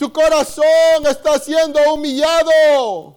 [0.00, 3.14] Tu corazón está siendo humillado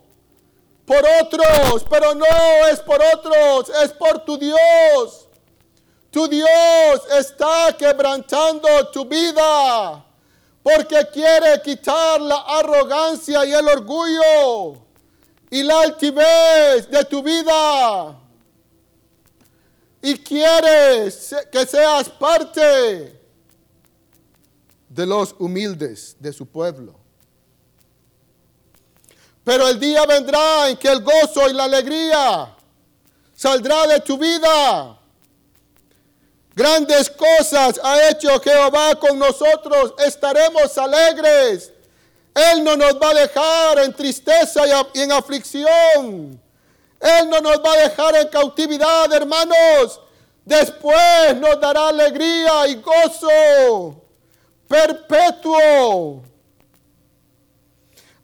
[0.86, 2.25] por otros, pero no
[2.69, 5.29] es por otros, es por tu Dios.
[6.11, 10.05] Tu Dios está quebrantando tu vida
[10.61, 14.81] porque quiere quitar la arrogancia y el orgullo
[15.51, 18.13] y la altivez de tu vida
[20.01, 23.22] y quieres que seas parte
[24.93, 26.93] de los humildes de su pueblo.
[29.43, 32.55] Pero el día vendrá en que el gozo y la alegría
[33.35, 34.99] saldrá de tu vida.
[36.55, 39.95] Grandes cosas ha hecho Jehová con nosotros.
[39.97, 41.71] Estaremos alegres.
[42.35, 44.61] Él no nos va a dejar en tristeza
[44.93, 46.39] y en aflicción.
[46.99, 49.99] Él no nos va a dejar en cautividad, hermanos.
[50.45, 54.02] Después nos dará alegría y gozo
[54.74, 56.24] perpetuo.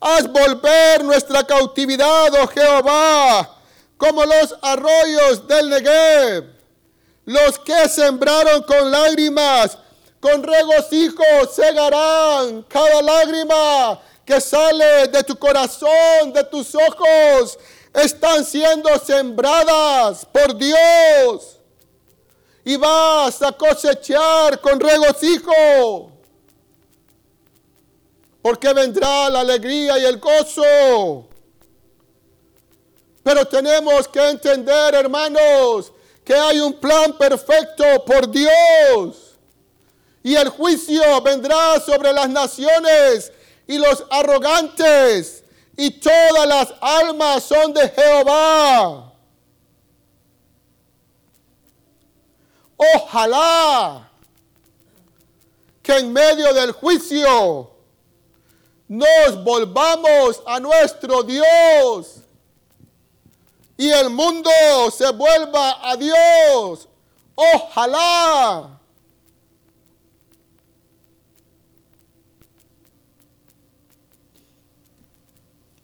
[0.02, 3.56] Haz volver nuestra cautividad, oh Jehová,
[3.98, 6.46] como los arroyos del Negev.
[7.26, 9.78] Los que sembraron con lágrimas,
[10.20, 11.24] con regocijo
[11.54, 17.60] segarán cada lágrima que sale de tu corazón, de tus ojos
[17.94, 21.60] están siendo sembradas por Dios.
[22.66, 26.19] Y vas a cosechar con regocijo.
[28.50, 31.30] Porque vendrá la alegría y el gozo.
[33.22, 35.94] Pero tenemos que entender, hermanos,
[36.26, 39.38] que hay un plan perfecto por Dios.
[40.24, 43.32] Y el juicio vendrá sobre las naciones
[43.68, 45.44] y los arrogantes
[45.78, 49.14] y todas las almas son de Jehová.
[52.96, 54.10] Ojalá
[55.84, 57.69] que en medio del juicio
[58.90, 62.16] nos volvamos a nuestro Dios
[63.78, 64.50] y el mundo
[64.92, 66.90] se vuelva a Dios.
[67.36, 68.78] Ojalá.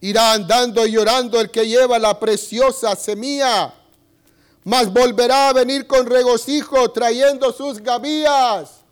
[0.01, 3.73] Irá andando y llorando el que lleva la preciosa semilla,
[4.63, 8.84] mas volverá a venir con regocijo trayendo sus gavillas.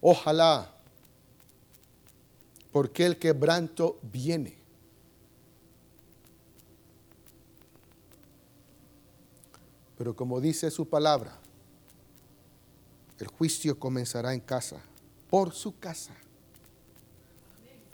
[0.00, 0.74] Ojalá,
[2.72, 4.56] porque el quebranto viene.
[9.96, 11.36] Pero como dice su palabra,
[13.18, 14.80] el juicio comenzará en casa,
[15.28, 16.14] por su casa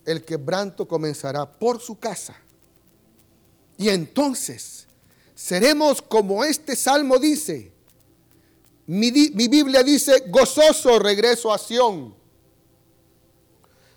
[0.04, 2.36] el quebranto comenzará por su casa.
[3.76, 4.86] Y entonces
[5.34, 7.72] seremos como este salmo dice.
[8.86, 12.14] Mi, Biblia dice, gozoso regreso a Sión.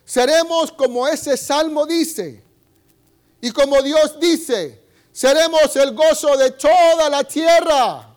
[0.05, 2.43] Seremos como ese salmo dice.
[3.41, 4.81] Y como Dios dice,
[5.11, 8.15] seremos el gozo de toda la tierra.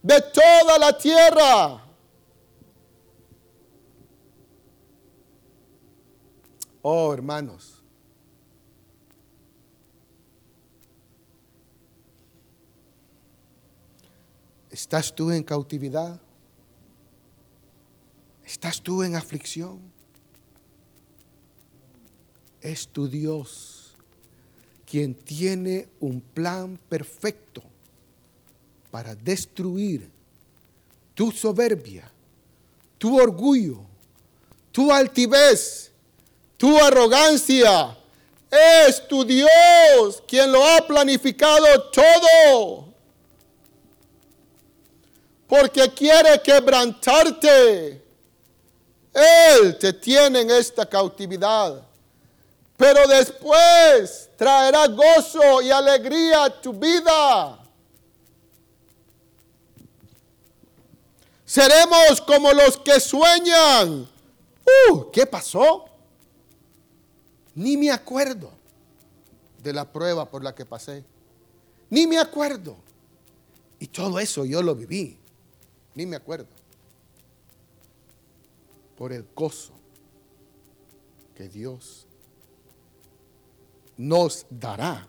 [0.00, 1.84] De toda la tierra.
[6.82, 7.81] Oh, hermanos.
[14.72, 16.18] ¿Estás tú en cautividad?
[18.42, 19.78] ¿Estás tú en aflicción?
[22.62, 23.94] Es tu Dios
[24.86, 27.62] quien tiene un plan perfecto
[28.90, 30.10] para destruir
[31.14, 32.10] tu soberbia,
[32.96, 33.82] tu orgullo,
[34.70, 35.92] tu altivez,
[36.56, 37.98] tu arrogancia.
[38.50, 42.91] Es tu Dios quien lo ha planificado todo.
[45.52, 48.02] Porque quiere quebrantarte.
[49.12, 51.86] Él te tiene en esta cautividad.
[52.74, 57.58] Pero después traerá gozo y alegría a tu vida.
[61.44, 64.08] Seremos como los que sueñan.
[64.88, 65.84] Uh, ¿qué pasó?
[67.54, 68.50] Ni me acuerdo
[69.62, 71.04] de la prueba por la que pasé.
[71.90, 72.74] Ni me acuerdo.
[73.78, 75.18] Y todo eso yo lo viví.
[75.94, 76.48] Ni me acuerdo.
[78.96, 79.72] Por el gozo
[81.34, 82.06] que Dios
[83.96, 85.08] nos dará.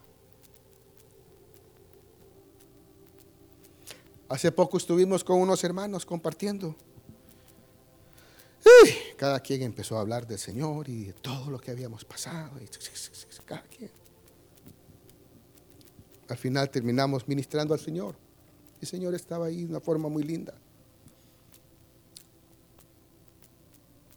[4.30, 6.76] Hace poco estuvimos con unos hermanos compartiendo.
[9.18, 12.60] cada quien empezó a hablar del Señor y de todo lo que habíamos pasado.
[13.46, 13.92] cada quien.
[16.30, 18.16] Al final terminamos ministrando al Señor.
[18.82, 20.54] El Señor estaba ahí de una forma muy linda.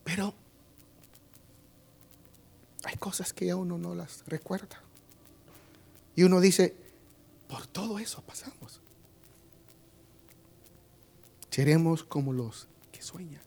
[0.07, 0.32] Pero
[2.84, 4.80] hay cosas que a uno no las recuerda.
[6.14, 6.76] Y uno dice,
[7.48, 8.80] por todo eso pasamos.
[11.50, 13.42] Seremos como los que sueñan.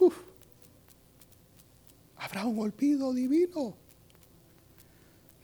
[0.00, 0.16] Uf.
[2.16, 3.76] Habrá un olvido divino.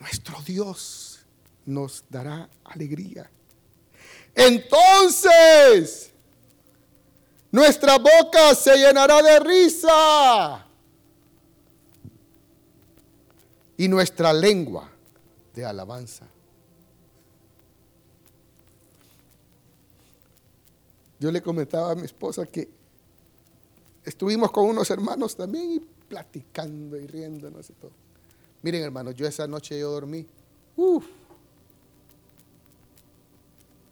[0.01, 1.21] Nuestro Dios
[1.67, 3.31] nos dará alegría.
[4.35, 6.11] Entonces,
[7.53, 10.67] nuestra boca se llenará de risa
[13.77, 14.91] y nuestra lengua
[15.55, 16.27] de alabanza.
[21.19, 22.69] Yo le comentaba a mi esposa que
[24.05, 27.93] estuvimos con unos hermanos también y platicando y riéndonos y todo.
[28.63, 30.27] Miren, hermanos, yo esa noche yo dormí.
[30.77, 31.05] Uf.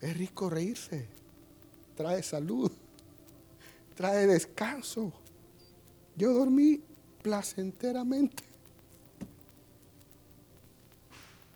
[0.01, 1.07] Es rico reírse.
[1.97, 2.71] Trae salud.
[3.99, 5.13] Trae descanso.
[6.17, 6.81] Yo dormí
[7.21, 8.45] placenteramente.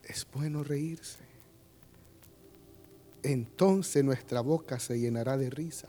[0.02, 1.32] Es bueno reírse
[3.22, 5.88] entonces nuestra boca se llenará de risa.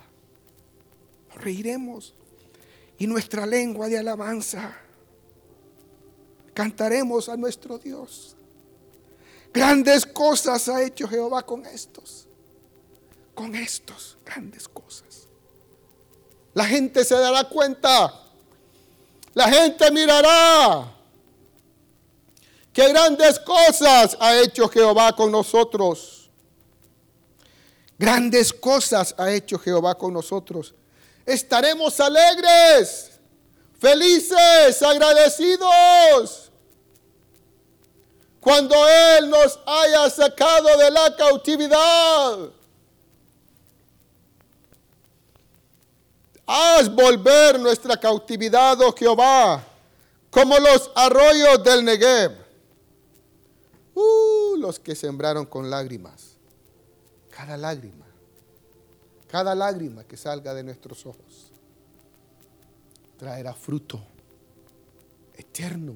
[1.36, 2.14] reiremos
[3.00, 4.78] y nuestra lengua de alabanza.
[6.54, 8.36] Cantaremos a nuestro Dios.
[9.52, 12.28] Grandes cosas ha hecho Jehová con estos.
[13.34, 15.23] Con estos grandes cosas.
[16.54, 18.14] La gente se dará cuenta.
[19.34, 20.92] La gente mirará.
[22.72, 26.30] Qué grandes cosas ha hecho Jehová con nosotros.
[27.98, 30.74] Grandes cosas ha hecho Jehová con nosotros.
[31.26, 33.12] Estaremos alegres,
[33.80, 36.52] felices, agradecidos.
[38.40, 42.50] Cuando Él nos haya sacado de la cautividad.
[46.46, 49.64] Haz volver nuestra cautividad, oh Jehová,
[50.30, 52.44] como los arroyos del Negev.
[53.96, 56.34] Uh, los que sembraron con lágrimas
[57.30, 58.06] cada lágrima,
[59.28, 61.52] cada lágrima que salga de nuestros ojos
[63.18, 64.02] traerá fruto
[65.36, 65.96] eterno.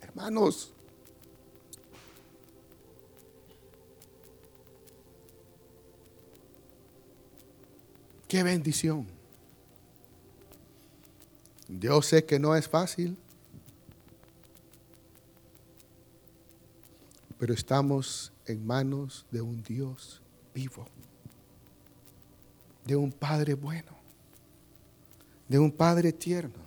[0.00, 0.70] Hermanos,
[8.28, 9.15] qué bendición.
[11.68, 13.16] Yo sé que no es fácil,
[17.38, 20.22] pero estamos en manos de un Dios
[20.54, 20.86] vivo,
[22.84, 23.92] de un Padre bueno,
[25.48, 26.64] de un Padre tierno,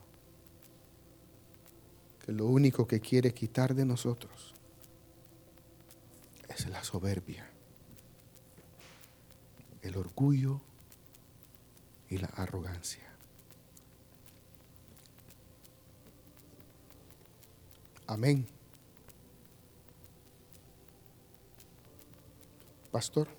[2.25, 4.53] que lo único que quiere quitar de nosotros
[6.49, 7.49] es la soberbia,
[9.81, 10.61] el orgullo
[12.09, 13.08] y la arrogancia.
[18.09, 18.43] Amén.
[22.91, 23.38] Pastor.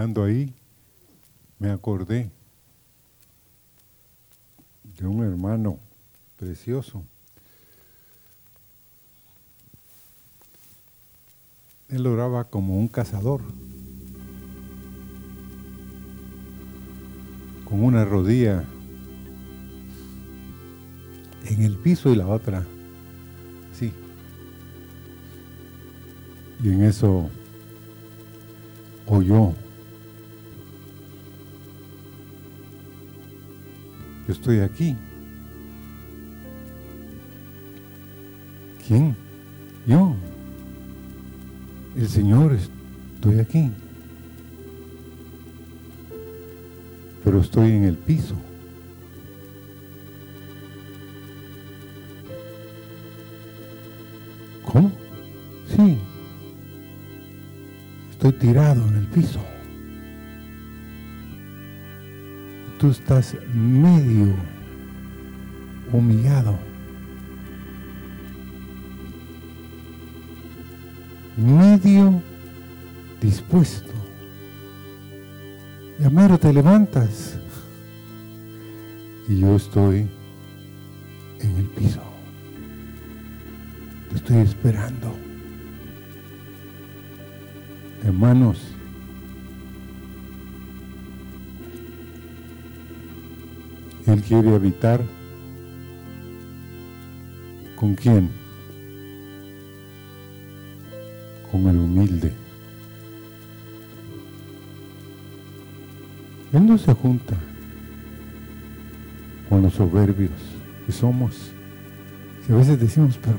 [0.00, 0.50] Estando ahí,
[1.58, 2.30] me acordé
[4.96, 5.78] de un hermano
[6.38, 7.04] precioso.
[11.90, 13.42] Él oraba como un cazador,
[17.68, 18.64] con una rodilla
[21.44, 22.64] en el piso y la otra
[23.78, 23.92] sí.
[26.64, 27.28] Y en eso
[29.06, 29.52] oyó.
[34.30, 34.96] Estoy aquí.
[38.86, 39.16] ¿Quién?
[39.86, 40.14] Yo.
[41.96, 43.70] El Señor, estoy aquí.
[47.24, 48.36] Pero estoy en el piso.
[54.64, 54.92] ¿Cómo?
[55.76, 55.98] Sí.
[58.12, 59.40] Estoy tirado en el piso.
[62.80, 64.34] Tú estás medio
[65.92, 66.58] humillado.
[71.36, 72.20] Medio
[73.20, 73.92] dispuesto.
[76.00, 77.38] Y a te levantas.
[79.28, 80.08] Y yo estoy
[81.38, 82.10] en el piso
[84.14, 85.14] estoy esperando.
[88.04, 88.69] Hermanos,
[94.06, 95.02] Él quiere habitar
[97.76, 98.30] con quién?
[101.50, 102.32] Con el humilde.
[106.52, 107.36] Él no se junta
[109.48, 110.30] con los soberbios
[110.86, 111.52] que somos.
[112.46, 113.38] Que a veces decimos, pero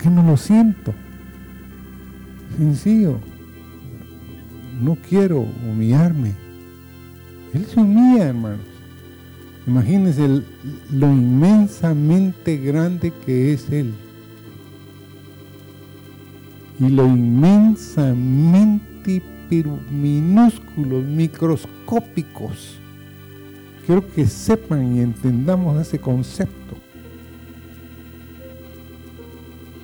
[0.00, 0.92] que no lo siento?
[2.56, 3.18] Sencillo.
[4.80, 6.34] No quiero humillarme.
[7.52, 8.73] Él se humilla, hermanos.
[9.66, 10.42] Imagínense
[10.92, 13.94] lo inmensamente grande que es Él.
[16.80, 18.54] Y lo inmensamente
[19.90, 22.78] minúsculos, microscópicos.
[23.86, 26.76] Quiero que sepan y entendamos ese concepto.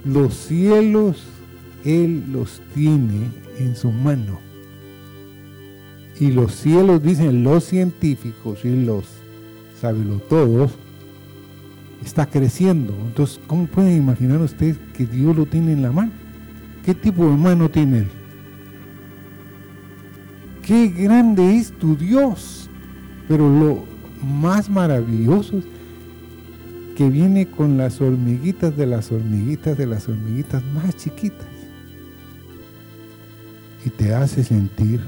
[0.05, 1.23] Los cielos
[1.85, 3.29] Él los tiene
[3.59, 4.41] en su mano.
[6.19, 9.07] Y los cielos, dicen los científicos y los
[10.29, 10.73] todos,
[12.05, 12.95] está creciendo.
[13.07, 16.13] Entonces, ¿cómo pueden imaginar ustedes que Dios lo tiene en la mano?
[16.85, 18.09] ¿Qué tipo de mano tiene Él?
[20.63, 22.69] Qué grande es tu Dios.
[23.29, 23.85] Pero lo
[24.23, 25.65] más maravilloso es
[26.97, 31.47] que viene con las hormiguitas de las hormiguitas de las hormiguitas más chiquitas.
[33.85, 35.01] Y te hace sentir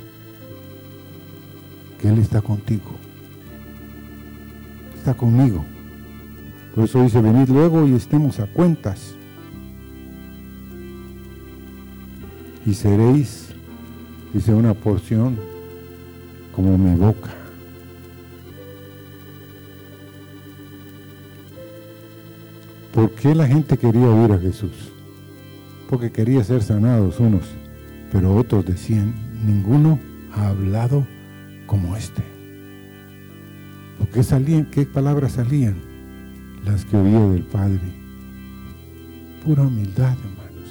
[2.01, 3.12] que Él está contigo.
[5.03, 5.65] Está conmigo.
[6.77, 9.17] Por eso dice, venid luego y estemos a cuentas.
[12.65, 13.49] Y seréis,
[14.33, 15.37] dice una porción,
[16.55, 17.35] como mi boca.
[22.95, 24.93] ¿Por qué la gente quería oír a Jesús?
[25.91, 27.43] Porque quería ser sanados unos,
[28.13, 29.13] pero otros decían,
[29.45, 29.99] ninguno
[30.33, 31.05] ha hablado
[31.67, 32.32] como este.
[33.99, 34.67] ¿Por qué salían?
[34.67, 35.77] ¿Qué palabras salían?
[36.65, 37.81] Las que oía del Padre.
[39.45, 40.69] Pura humildad, hermanos.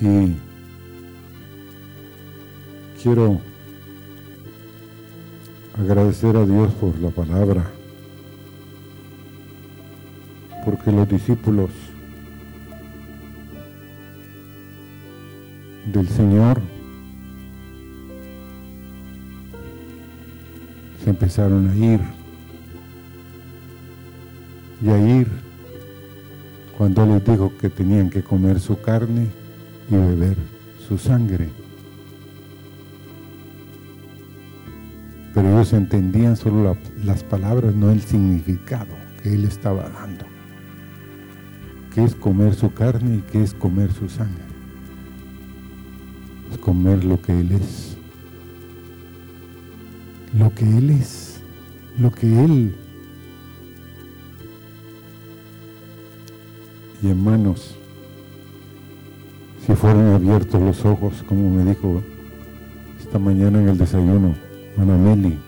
[0.00, 0.36] Y
[3.02, 3.40] quiero
[5.78, 7.70] agradecer a Dios por la palabra
[10.64, 11.70] porque los discípulos
[15.92, 16.60] del Señor
[21.10, 22.00] empezaron a ir
[24.82, 25.28] y a ir
[26.76, 29.28] cuando les dijo que tenían que comer su carne
[29.90, 30.36] y beber
[30.86, 31.48] su sangre.
[35.32, 40.34] Pero ellos entendían solo las palabras, no el significado que él estaba dando
[41.94, 44.42] qué es comer su carne y qué es comer su sangre.
[46.50, 47.93] Es comer lo que Él es.
[50.38, 51.40] Lo que Él es.
[51.98, 52.74] Lo que Él.
[57.02, 57.76] Y hermanos,
[59.64, 62.02] si fueran abiertos los ojos, como me dijo
[62.98, 64.34] esta mañana en el desayuno,
[64.76, 65.38] Manameli,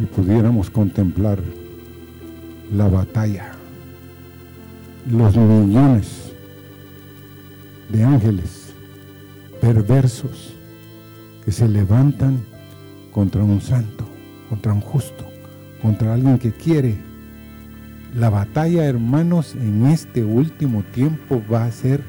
[0.00, 1.40] y pudiéramos contemplar
[2.72, 3.52] la batalla,
[5.10, 6.32] los millones
[7.90, 8.72] de ángeles
[9.60, 10.53] perversos
[11.44, 12.40] que se levantan
[13.12, 14.04] contra un santo,
[14.48, 15.24] contra un justo,
[15.82, 16.96] contra alguien que quiere.
[18.14, 22.02] La batalla, hermanos, en este último tiempo va a ser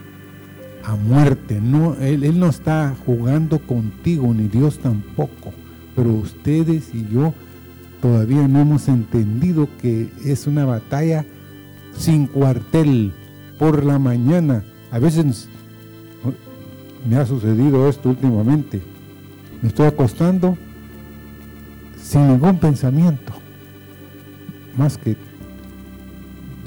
[0.84, 1.60] a muerte.
[1.62, 5.54] No, él, él no está jugando contigo, ni Dios tampoco.
[5.96, 7.34] Pero ustedes y yo
[8.02, 11.26] todavía no hemos entendido que es una batalla
[11.98, 13.14] sin cuartel
[13.58, 14.64] por la mañana.
[14.92, 15.50] A veces
[17.10, 18.95] me ha sucedido esto últimamente.
[19.66, 20.56] Me estoy acostando
[22.00, 23.34] sin ningún pensamiento.
[24.78, 25.18] Más que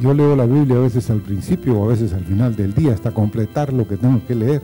[0.00, 2.94] yo leo la Biblia a veces al principio o a veces al final del día
[2.94, 4.62] hasta completar lo que tengo que leer.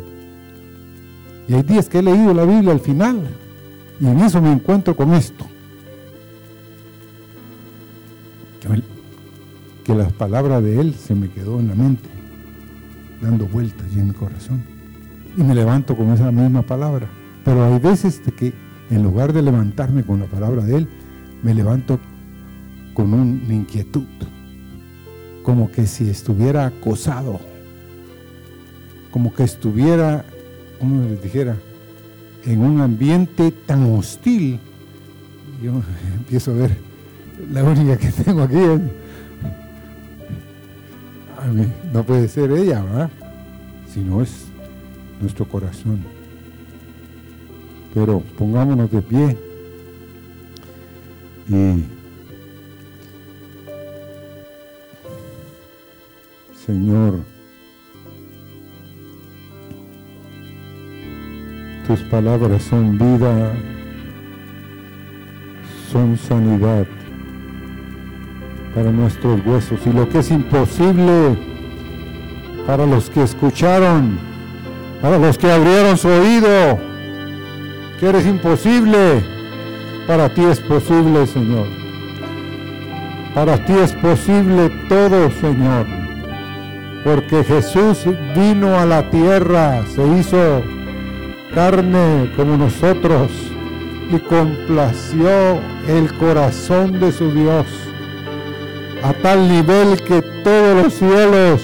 [1.47, 3.23] Y hay días que he leído la Biblia al final
[4.01, 5.47] y en eso me encuentro con esto.
[8.61, 8.83] Que,
[9.85, 12.09] que la palabra de Él se me quedó en la mente,
[13.23, 14.61] dando vueltas y en mi corazón.
[15.37, 17.09] Y me levanto con esa misma palabra.
[17.45, 18.53] Pero hay veces que
[18.91, 20.89] en lugar de levantarme con la palabra de Él,
[21.43, 21.99] me levanto
[22.95, 24.07] con una inquietud
[25.43, 27.39] como que si estuviera acosado,
[29.11, 30.25] como que estuviera,
[30.81, 31.57] como les dijera,
[32.45, 34.59] en un ambiente tan hostil.
[35.63, 35.83] Yo
[36.17, 36.77] empiezo a ver,
[37.53, 38.81] la única que tengo aquí es,
[41.93, 43.11] no puede ser ella, ¿verdad?
[43.93, 44.47] Sino es
[45.21, 46.01] nuestro corazón.
[47.95, 49.39] Pero pongámonos de pie
[51.49, 51.85] y
[56.67, 57.21] Señor,
[61.87, 63.53] tus palabras son vida,
[65.93, 66.87] son sanidad
[68.75, 69.79] para nuestros huesos.
[69.87, 71.39] Y lo que es imposible
[72.67, 74.19] para los que escucharon,
[75.03, 76.94] para los que abrieron su oído,
[77.99, 79.23] que eres imposible,
[80.07, 81.67] para ti es posible, Señor.
[83.35, 86.05] Para ti es posible todo, Señor
[87.05, 90.63] porque Jesús vino a la tierra, se hizo
[91.55, 93.31] carne como nosotros
[94.11, 97.67] y complació el corazón de su Dios
[99.03, 101.61] a tal nivel que todos los cielos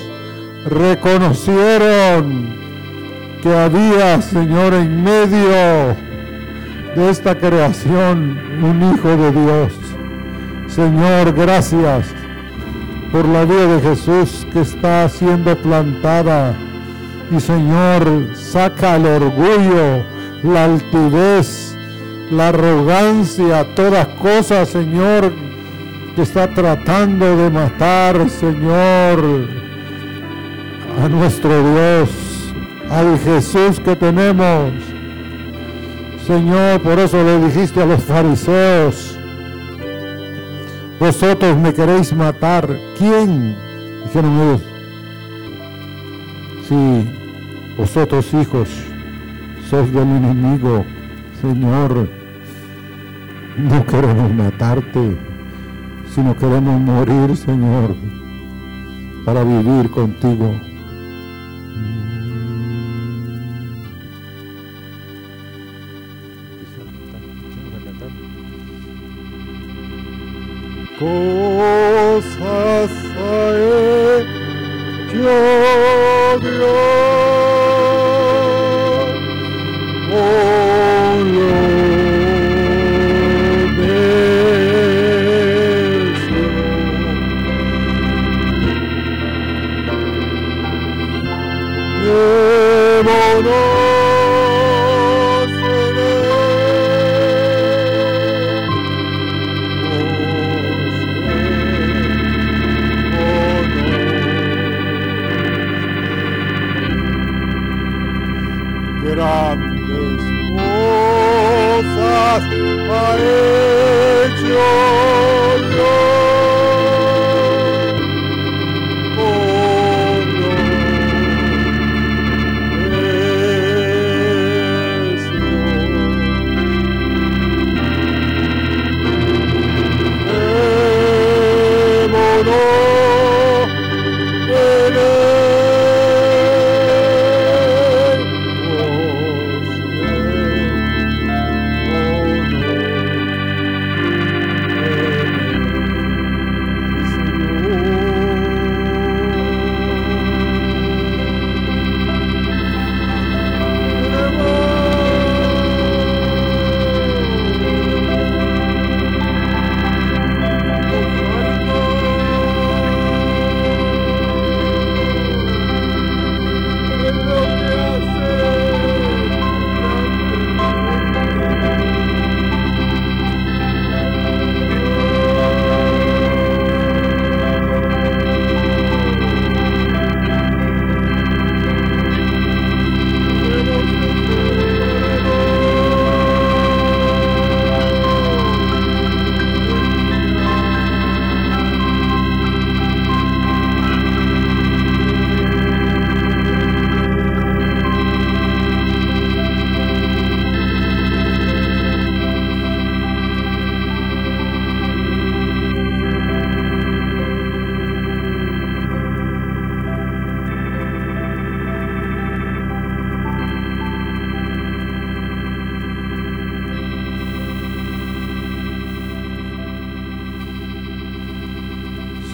[0.67, 2.61] reconocieron
[3.43, 5.97] que había, Señor, en medio
[6.97, 9.73] de esta creación un Hijo de Dios.
[10.69, 12.07] Señor, gracias
[13.13, 16.57] por la vida de Jesús que está siendo plantada.
[17.31, 20.05] Y Señor, saca el orgullo,
[20.43, 21.77] la altivez,
[22.31, 25.33] la arrogancia, todas cosas, Señor,
[26.17, 29.49] que está tratando de matar, Señor,
[31.03, 32.11] a nuestro Dios,
[32.91, 34.90] al Jesús que tenemos.
[36.31, 39.19] Señor, por eso le dijiste a los fariseos,
[41.01, 42.69] vosotros me queréis matar.
[42.97, 43.57] ¿Quién?
[44.05, 44.63] Dijeron ellos.
[46.69, 47.11] Sí,
[47.77, 48.69] vosotros hijos,
[49.69, 50.85] sos del enemigo,
[51.41, 52.09] Señor.
[53.57, 55.19] No queremos matarte,
[56.15, 57.97] sino queremos morir, Señor,
[59.25, 60.70] para vivir contigo.
[71.01, 73.57] Cosas ha
[75.09, 75.25] hecho
[76.41, 77.10] Dios.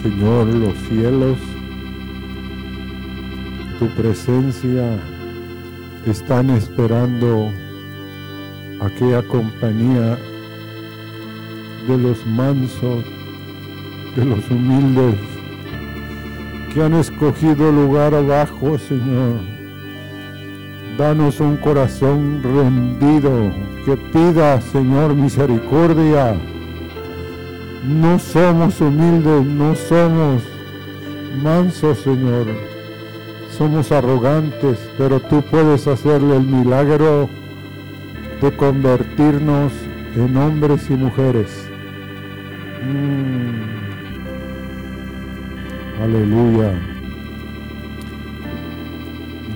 [0.07, 1.37] Señor, los cielos,
[3.77, 4.97] tu presencia
[6.05, 7.51] están esperando
[8.79, 10.17] aquella compañía
[11.89, 13.03] de los mansos,
[14.15, 15.15] de los humildes,
[16.73, 19.41] que han escogido lugar abajo, Señor.
[20.97, 23.51] Danos un corazón rendido
[23.85, 26.37] que pida, Señor, misericordia.
[27.83, 30.43] No somos humildes, no somos
[31.41, 32.47] mansos, Señor.
[33.57, 37.29] Somos arrogantes, pero tú puedes hacerle el milagro
[38.41, 39.73] de convertirnos
[40.15, 41.69] en hombres y mujeres.
[42.83, 43.61] Mm.
[46.03, 46.73] Aleluya.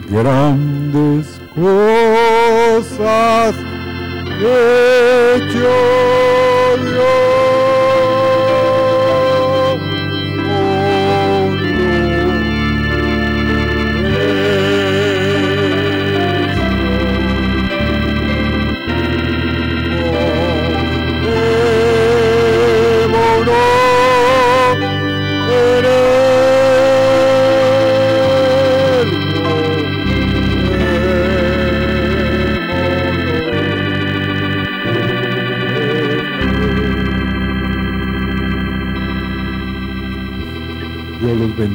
[0.09, 3.55] Grandes cosas
[4.41, 7.30] hecho.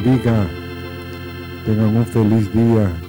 [0.07, 0.47] Bendiga.
[1.65, 3.06] Tengan un feliz día.